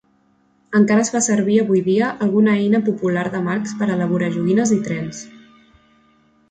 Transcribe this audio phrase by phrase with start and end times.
[0.77, 4.83] Encara es fa servir avui dia alguna eina popular de Marx per elaborar joguines i
[4.89, 5.25] trens.